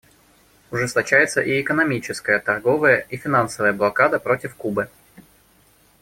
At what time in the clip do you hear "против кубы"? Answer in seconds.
4.17-4.89